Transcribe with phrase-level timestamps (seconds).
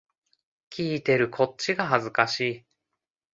[0.71, 2.65] 聞いてるこっちが恥ずかしい